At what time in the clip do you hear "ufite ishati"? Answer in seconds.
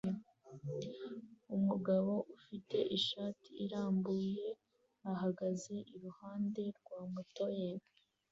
2.37-3.49